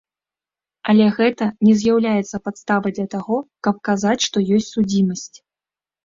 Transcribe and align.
Але 0.91 1.05
гэта 1.17 1.45
не 1.67 1.73
з'яўляецца 1.81 2.37
падставай 2.47 2.91
для 2.99 3.05
таго, 3.15 3.37
каб 3.67 3.75
казаць, 3.89 4.17
што 4.29 4.37
ёсць 4.57 4.71
судзімасць. 4.79 5.29